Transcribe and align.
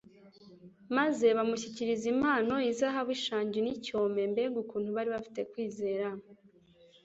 maze 0.97 1.27
bamushyikiriza 1.37 2.05
impano: 2.13 2.53
«izahabu, 2.71 3.11
ishangi 3.17 3.57
n'icyome» 3.61 4.21
Mbega 4.31 4.55
ukuntu 4.63 4.89
bari 4.95 5.09
bafite 5.15 5.41
kwizera? 5.51 6.07